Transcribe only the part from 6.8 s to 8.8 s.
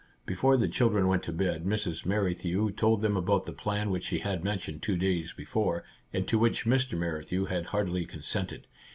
Merrithew had heartily consented.